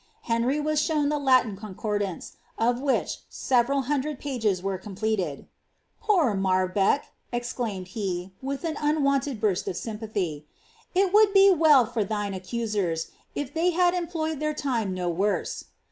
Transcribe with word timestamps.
Henry 0.23 0.59
was 0.59 0.81
si 0.81 0.95
Latin 0.95 1.55
Concordance, 1.55 2.37
of 2.57 2.81
which 2.81 3.19
seveml 3.29 3.83
hundred 3.83 4.17
pages 4.17 4.63
were 4.63 4.79
coi" 4.79 5.45
Poor 6.01 6.33
Marl)eck!" 6.33 7.01
exclaimed 7.31 7.89
he, 7.89 8.33
with 8.41 8.63
an 8.63 8.77
unwonted 8.79 9.39
burst 9.39 9.67
of 9.67 9.75
s" 9.75 9.85
it 10.95 11.13
would 11.13 11.33
be 11.35 11.51
well 11.51 11.85
for 11.85 12.03
thine 12.03 12.33
accusers 12.33 13.09
if 13.35 13.53
they 13.53 13.69
had 13.69 13.93
employed 13.93 14.39
the; 14.39 15.07
worse.' 15.07 15.65